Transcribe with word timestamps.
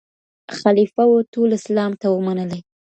خلیفه 0.59 1.03
و 1.07 1.13
ټول 1.33 1.49
اسلام 1.59 1.91
ته 2.01 2.07
و 2.09 2.15
منلی 2.27 2.61